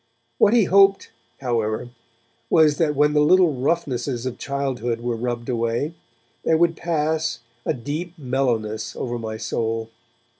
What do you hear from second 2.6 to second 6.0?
that when the little roughnesses of childhood were rubbed away,